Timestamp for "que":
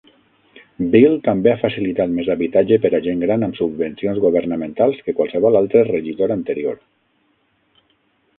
5.07-5.17